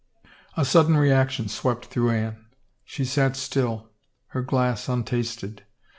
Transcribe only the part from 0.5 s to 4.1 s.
A sudden reaction swept through Anne. She sat still,